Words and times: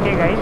Okay 0.00 0.16
guys. 0.16 0.40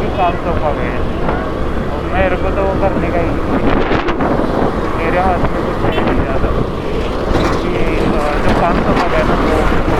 भी 0.00 0.08
काम 0.16 0.34
तो 0.44 0.52
खा 0.60 0.70
गए 0.78 0.94
मेरे 2.12 2.36
को 2.42 2.50
तो 2.56 2.62
वो 2.66 2.74
करने 2.82 3.08
का 3.14 3.20
ही 3.20 3.32
मेरे 4.98 5.18
हाथ 5.26 5.42
में 5.52 5.60
कुछ 5.66 5.98
नहीं 5.98 6.20
ज़्यादा। 6.20 6.48
क्योंकि 7.36 7.72
जो 8.44 8.54
काम 8.60 8.76
तो 8.86 8.94
खा 8.98 9.06
गया 9.12 9.24
ना, 9.30 9.36
वो 9.44 9.95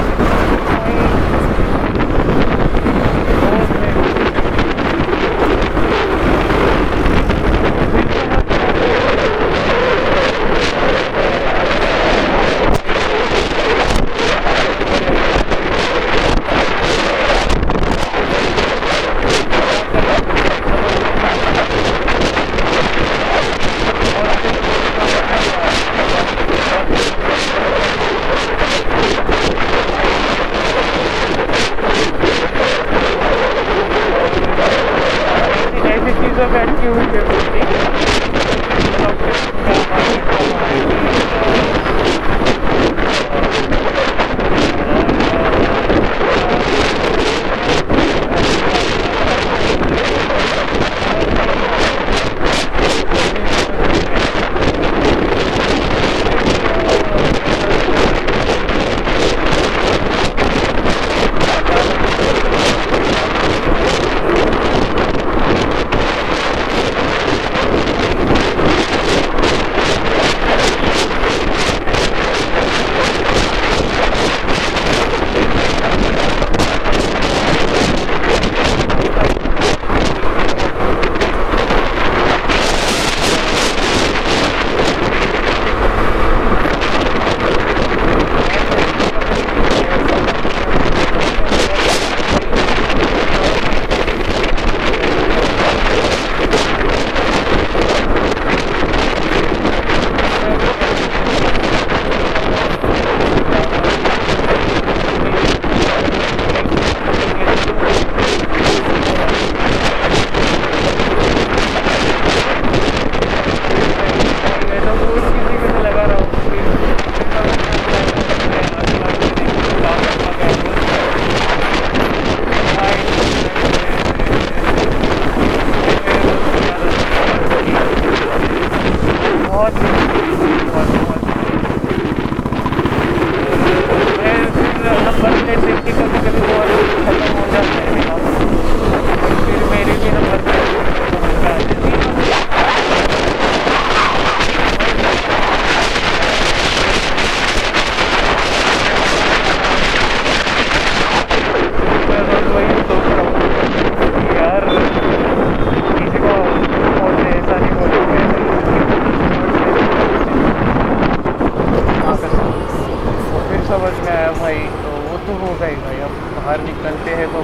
समझ 163.68 163.92
में 164.00 164.08
आया 164.10 164.26
भाई 164.32 164.58
तो 164.82 164.90
वो 165.04 165.16
तो 165.26 165.32
हो 165.38 165.46
गए 165.60 165.76
भाई, 165.84 165.96
अब 166.06 166.12
बाहर 166.36 166.60
निकलते 166.64 167.14
हैं 167.20 167.24
तो 167.32 167.40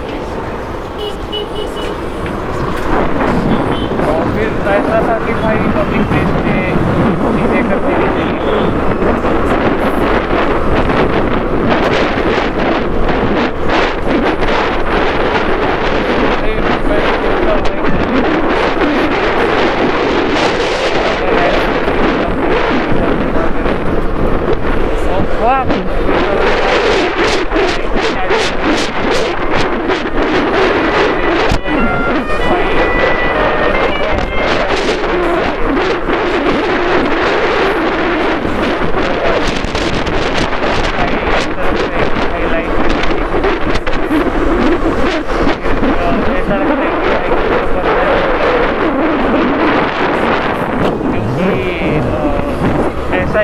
और 4.13 4.31
फिर 4.37 4.53
ऐसा 4.75 5.01
था 5.09 5.17
कि 5.27 5.35
भाई 5.43 5.67
पब्लिक 5.77 6.05
प्लेस 6.13 6.31
में 6.47 6.63
चीज़ें 7.35 7.63
करने 7.71 7.97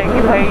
que 0.07 0.21
vai... 0.21 0.49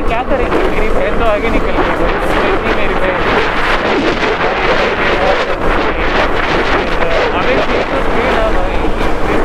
भाई, 0.00 0.08
क्या 0.08 0.22
करेंगे 0.28 0.58
मेरी 0.70 0.88
बहन 0.88 1.18
तो 1.18 1.24
आगे 1.26 1.48
निकल 1.50 1.76
गई 1.78 1.92
इतनी 2.50 2.74
मेरी 2.76 2.94
बहन। 2.94 3.18
हमें 7.34 7.56
तो 7.56 7.76
ना 8.36 8.46
भाई? 8.56 8.78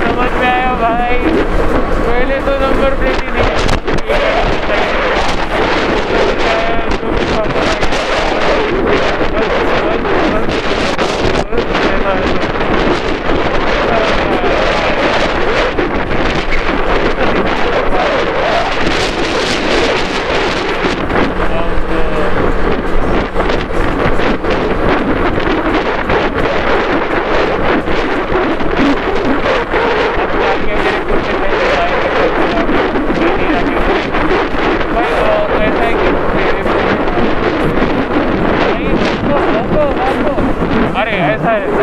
समझ 0.06 0.32
में 0.40 0.48
आया 0.48 0.74
भाई? 0.82 1.18
पहले 2.08 2.40
तो 2.48 2.60
नंबर 2.66 3.00
प्लेट 3.00 3.24
ही 3.24 3.32
नहीं 3.32 3.44
अरे 40.98 41.12
ऐसा 41.12 41.52
है 41.52 41.75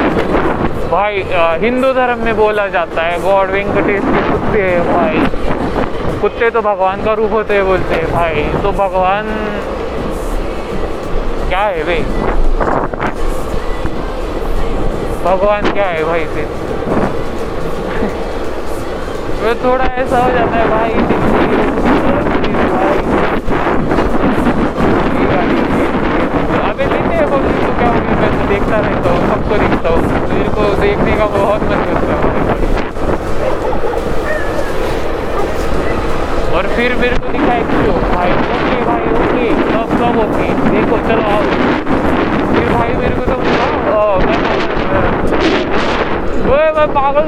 भाई 0.91 1.23
हिंदू 1.61 1.93
धर्म 1.93 2.25
में 2.25 2.35
बोला 2.37 2.67
जाता 2.69 3.03
है, 3.03 3.19
गॉड 3.23 3.51
वेंकटेश 3.51 4.03
के 4.05 4.23
कुत्ते 4.31 4.63
हैं 4.63 4.83
भाई। 4.93 6.21
कुत्ते 6.21 6.51
तो 6.51 6.61
भगवान 6.61 7.05
का 7.05 7.13
रूप 7.15 7.33
होते 7.33 7.55
हैं 7.55 7.65
बोलते 7.67 7.95
हैं 7.95 8.11
भाई 8.13 8.45
तो 8.63 8.73
भगवान 8.73 9.31
क्या 11.49 11.61
है 11.61 11.83
भाई? 11.85 12.03
भगवान 15.25 15.73
क्या 15.73 15.85
है 15.87 16.05
भाई 16.05 16.25
फिर? 16.35 16.47
वो 19.43 19.55
थोड़ा 19.65 19.85
ऐसा 20.03 20.25
हो 20.25 20.31
जाता 20.31 20.57
है 20.57 20.69
भाई 20.69 21.72
अबे 26.83 26.95
लेते 26.95 27.15
हैं 27.15 27.27
बोल 27.31 27.43
तो 27.43 27.73
क्या 27.79 27.89
होगी 27.89 28.15
मैं 28.21 28.31
तो 28.39 28.45
देखता 28.49 28.77
रहता 28.77 29.11
हूँ 29.11 29.21
सबको 29.29 29.57
देखता 29.57 29.89
हूँ। 29.89 30.01
मेरे 30.29 30.49
को 30.49 30.63
देखने 30.81 31.13
का 31.17 31.27
बहुत 31.27 31.63
मन 31.63 31.81
करता 31.89 32.13
है। 32.13 32.31
और 36.57 36.67
फिर 36.67 36.95
मेरे 36.97 37.17
को 37.17 37.29
दिखाए 37.29 37.61
क्यों 37.63 37.97
भाई 38.15 38.31
ओके 38.31 38.79
भाई 38.85 39.05
ओके 39.13 39.47
सब 39.73 39.87
सब 39.99 40.19
ओके। 40.19 40.49
देखो 40.71 40.97
चलो 41.09 41.25
आओ। 41.33 41.43
फिर 42.55 42.67
भाई 42.73 42.91
मेरे 42.95 43.15
को 43.15 43.25
तो 43.25 43.37
मैं 46.51 46.73
मैं 46.73 46.87
पागल 46.95 47.27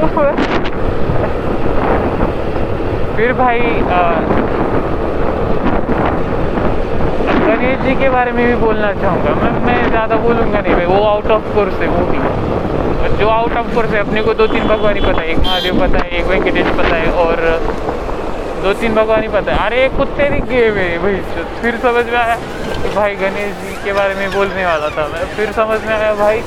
फिर 3.17 3.33
भाई 3.33 3.59
आ, 3.59 4.03
गणेश 7.47 7.73
जी 7.84 7.94
के 7.94 8.08
बारे 8.08 8.32
में 8.32 8.46
भी 8.46 8.54
बोलना 8.56 8.92
चाहूँगा। 8.92 9.31
मैं 9.34 9.50
मैं 9.64 9.88
ज़्यादा 9.88 10.16
बोलूँगा 10.16 10.60
नहीं 10.60 10.75
भाई, 10.75 10.86
वो 10.86 11.02
आउट 11.04 11.31
ऑफ़ 11.31 11.54
कोर्स 11.54 11.81
है, 11.81 11.88
वो 11.88 12.04
भी। 12.06 13.19
जो 13.19 13.28
आउट 13.28 13.56
ऑफ़ 13.56 13.75
कोर्स 13.75 13.90
है, 13.90 14.00
अपने 14.00 14.22
को 14.22 14.34
दो 14.34 14.46
तीन 14.46 14.66
भगवान 14.69 14.94
ही 14.94 15.00
पता 15.00 15.20
है, 15.20 15.28
एक 15.28 15.38
महादेव 15.38 15.81
पता 15.81 15.98
है, 15.98 16.10
एक 16.10 16.26
वेंकटेश 16.26 16.67
पता 16.79 16.96
है, 16.96 17.10
और 17.14 17.43
दो 18.62 18.72
तीन 18.72 18.94
भगवान 18.94 19.22
ही 19.22 19.29
पता 19.29 19.53
है। 19.53 19.67
अरे, 19.67 19.88
कुत्ते 19.96 20.29
दिख 20.31 20.44
गए 20.44 20.70
मेरे 20.70 20.98
भाई 20.98 21.17
फिर 21.62 21.76
समझ 21.79 22.05
में 22.06 22.17
आया 22.17 22.36
कि 22.82 22.94
भाई, 22.94 23.14
गणेश 23.14 23.55
जी 23.62 23.74
के 23.84 23.93
बारे 23.93 24.14
में 24.14 24.31
बोलने 24.32 24.64
वाला 24.67 24.88
था 24.88 25.08
मैं। 25.08 25.24
फिर 25.36 25.53
समझ 25.53 25.81
में 25.84 25.94
आया, 25.94 26.14
भाई, 26.14 26.43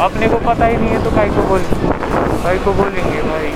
अपने 0.00 0.28
को 0.28 0.36
पता 0.48 0.66
ही 0.66 0.76
नहीं 0.76 0.88
है 0.88 1.04
तो 1.04 1.10
भाई 1.10 1.28
को 1.28 1.42
बोल, 1.48 1.62
भाई 2.44 2.58
को 2.64 2.72
बोलेंगे, 2.72 3.22
भाई। 3.22 3.52